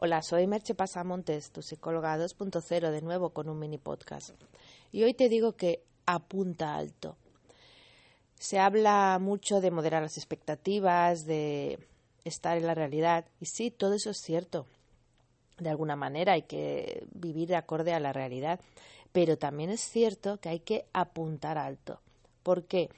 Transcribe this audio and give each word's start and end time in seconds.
Hola, 0.00 0.22
soy 0.22 0.46
Merche 0.46 0.76
Pasamontes, 0.76 1.50
tu 1.50 1.60
psicóloga 1.60 2.16
2.0, 2.16 2.92
de 2.92 3.02
nuevo 3.02 3.30
con 3.30 3.48
un 3.48 3.58
mini 3.58 3.78
podcast. 3.78 4.30
Y 4.92 5.02
hoy 5.02 5.12
te 5.12 5.28
digo 5.28 5.56
que 5.56 5.82
apunta 6.06 6.76
alto. 6.76 7.16
Se 8.36 8.60
habla 8.60 9.18
mucho 9.20 9.60
de 9.60 9.72
moderar 9.72 10.02
las 10.02 10.16
expectativas, 10.16 11.26
de 11.26 11.80
estar 12.24 12.56
en 12.56 12.68
la 12.68 12.76
realidad. 12.76 13.24
Y 13.40 13.46
sí, 13.46 13.72
todo 13.72 13.94
eso 13.94 14.10
es 14.10 14.18
cierto. 14.18 14.66
De 15.58 15.68
alguna 15.68 15.96
manera 15.96 16.34
hay 16.34 16.42
que 16.42 17.04
vivir 17.12 17.48
de 17.48 17.56
acorde 17.56 17.92
a 17.92 17.98
la 17.98 18.12
realidad. 18.12 18.60
Pero 19.10 19.36
también 19.36 19.68
es 19.68 19.80
cierto 19.80 20.38
que 20.38 20.48
hay 20.48 20.60
que 20.60 20.86
apuntar 20.92 21.58
alto. 21.58 22.00
¿Por 22.44 22.66
qué? 22.66 22.88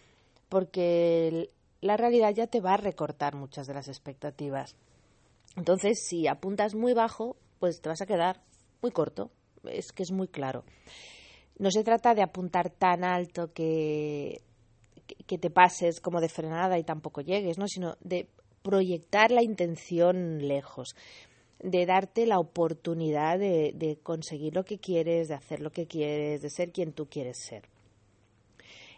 Porque 0.51 1.49
la 1.81 1.97
realidad 1.97 2.35
ya 2.35 2.47
te 2.47 2.61
va 2.61 2.75
a 2.75 2.77
recortar 2.77 3.37
muchas 3.37 3.67
de 3.67 3.73
las 3.73 3.89
expectativas. 3.89 4.77
Entonces, 5.57 6.05
si 6.07 6.27
apuntas 6.27 6.75
muy 6.75 6.95
bajo, 6.95 7.37
pues 7.59 7.81
te 7.81 7.89
vas 7.89 8.01
a 8.01 8.07
quedar 8.07 8.43
muy 8.83 8.93
corto. 8.93 9.31
Es 9.65 9.93
que 9.93 10.03
es 10.03 10.13
muy 10.13 10.29
claro. 10.29 10.65
No 11.59 11.71
se 11.71 11.85
trata 11.85 12.15
de 12.15 12.23
apuntar 12.23 12.71
tan 12.71 13.05
alto 13.05 13.53
que, 13.53 14.41
que 15.27 15.39
te 15.39 15.51
pases 15.51 16.01
como 16.01 16.21
de 16.21 16.29
frenada 16.29 16.79
y 16.79 16.85
tampoco 16.85 17.21
llegues, 17.21 17.59
¿no? 17.59 17.67
sino 17.67 17.97
de 18.01 18.29
proyectar 18.63 19.31
la 19.31 19.43
intención 19.43 20.47
lejos, 20.47 20.95
de 21.63 21.85
darte 21.85 22.27
la 22.27 22.39
oportunidad 22.39 23.39
de, 23.39 23.73
de 23.75 23.99
conseguir 24.03 24.55
lo 24.55 24.65
que 24.65 24.79
quieres, 24.79 25.29
de 25.29 25.35
hacer 25.35 25.61
lo 25.61 25.71
que 25.71 25.87
quieres, 25.87 26.43
de 26.43 26.51
ser 26.51 26.73
quien 26.73 26.93
tú 26.93 27.07
quieres 27.07 27.39
ser. 27.39 27.69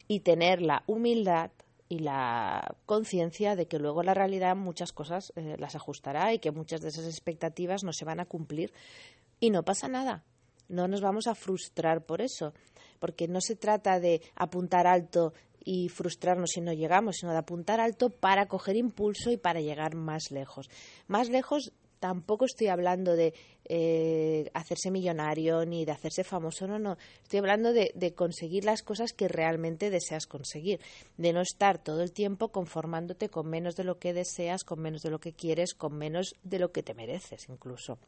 Y 0.06 0.20
tener 0.20 0.62
la 0.62 0.84
humildad 0.86 1.50
y 1.92 1.98
la 1.98 2.74
conciencia 2.86 3.54
de 3.54 3.66
que 3.66 3.78
luego 3.78 4.02
la 4.02 4.14
realidad 4.14 4.56
muchas 4.56 4.92
cosas 4.92 5.30
eh, 5.36 5.56
las 5.58 5.76
ajustará 5.76 6.32
y 6.32 6.38
que 6.38 6.50
muchas 6.50 6.80
de 6.80 6.88
esas 6.88 7.04
expectativas 7.04 7.84
no 7.84 7.92
se 7.92 8.06
van 8.06 8.18
a 8.18 8.24
cumplir 8.24 8.72
y 9.40 9.50
no 9.50 9.62
pasa 9.62 9.88
nada. 9.88 10.24
No 10.70 10.88
nos 10.88 11.02
vamos 11.02 11.26
a 11.26 11.34
frustrar 11.34 12.06
por 12.06 12.22
eso, 12.22 12.54
porque 12.98 13.28
no 13.28 13.42
se 13.42 13.56
trata 13.56 14.00
de 14.00 14.22
apuntar 14.36 14.86
alto 14.86 15.34
y 15.62 15.90
frustrarnos 15.90 16.52
si 16.54 16.62
no 16.62 16.72
llegamos, 16.72 17.16
sino 17.16 17.32
de 17.32 17.38
apuntar 17.38 17.78
alto 17.78 18.08
para 18.08 18.46
coger 18.48 18.76
impulso 18.76 19.30
y 19.30 19.36
para 19.36 19.60
llegar 19.60 19.94
más 19.94 20.30
lejos. 20.30 20.70
Más 21.08 21.28
lejos 21.28 21.74
tampoco 22.02 22.46
estoy 22.46 22.66
hablando 22.66 23.14
de 23.14 23.32
eh, 23.64 24.50
hacerse 24.54 24.90
millonario 24.90 25.64
ni 25.64 25.84
de 25.84 25.92
hacerse 25.92 26.24
famoso, 26.24 26.66
no, 26.66 26.80
no. 26.80 26.98
Estoy 27.22 27.38
hablando 27.38 27.72
de, 27.72 28.14
conseguir 28.16 28.64
las 28.64 28.82
cosas 28.82 29.12
que 29.12 29.28
realmente 29.28 29.88
deseas 29.88 30.26
conseguir, 30.26 30.80
de 31.16 31.32
no 31.32 31.42
estar 31.42 31.78
todo 31.78 32.02
el 32.02 32.10
tiempo 32.10 32.48
conformándote 32.48 33.28
con 33.28 33.48
menos 33.48 33.76
de 33.76 33.84
lo 33.84 34.00
que 34.00 34.12
deseas, 34.12 34.64
con 34.64 34.80
menos 34.80 35.02
de 35.02 35.10
lo 35.10 35.20
que 35.20 35.32
quieres, 35.32 35.74
con 35.74 35.96
menos 35.96 36.34
de 36.42 36.58
lo 36.58 36.72
que 36.72 36.82
te 36.82 36.92
mereces 36.92 37.48
incluso. 37.48 37.98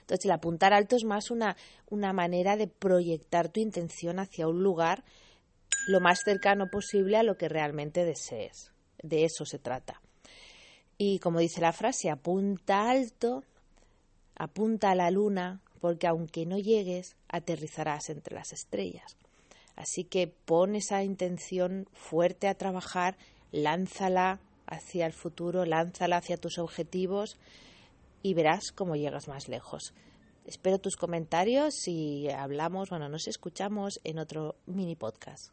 Entonces, 0.00 0.24
el 0.24 0.30
apuntar 0.30 0.72
alto 0.72 0.96
es 0.96 1.04
más 1.04 1.30
una, 1.30 1.54
una 1.90 2.14
manera 2.14 2.56
de 2.56 2.66
proyectar 2.66 3.50
tu 3.50 3.60
intención 3.60 4.18
hacia 4.20 4.48
un 4.48 4.62
lugar 4.62 5.04
lo 5.86 6.00
más 6.00 6.20
cercano 6.24 6.68
posible 6.72 7.18
a 7.18 7.22
lo 7.22 7.36
que 7.36 7.50
realmente 7.50 8.06
desees. 8.06 8.72
De 9.02 9.26
eso 9.26 9.44
se 9.44 9.58
trata. 9.58 10.00
Y 10.98 11.18
como 11.18 11.40
dice 11.40 11.60
la 11.60 11.72
frase, 11.72 12.10
apunta 12.10 12.90
alto, 12.90 13.44
apunta 14.34 14.90
a 14.90 14.94
la 14.94 15.10
luna, 15.10 15.60
porque 15.80 16.06
aunque 16.06 16.46
no 16.46 16.58
llegues, 16.58 17.16
aterrizarás 17.28 18.08
entre 18.08 18.34
las 18.34 18.52
estrellas. 18.52 19.16
Así 19.74 20.04
que 20.04 20.26
pon 20.26 20.74
esa 20.74 21.04
intención 21.04 21.86
fuerte 21.92 22.48
a 22.48 22.54
trabajar, 22.54 23.18
lánzala 23.52 24.40
hacia 24.66 25.06
el 25.06 25.12
futuro, 25.12 25.66
lánzala 25.66 26.16
hacia 26.16 26.38
tus 26.38 26.58
objetivos 26.58 27.36
y 28.22 28.34
verás 28.34 28.72
cómo 28.74 28.96
llegas 28.96 29.28
más 29.28 29.48
lejos. 29.48 29.92
Espero 30.46 30.78
tus 30.78 30.96
comentarios 30.96 31.86
y 31.86 32.30
hablamos, 32.30 32.88
bueno, 32.88 33.08
nos 33.08 33.28
escuchamos 33.28 34.00
en 34.04 34.18
otro 34.18 34.56
mini 34.66 34.96
podcast. 34.96 35.52